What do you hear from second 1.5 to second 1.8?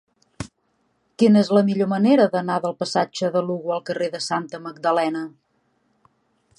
la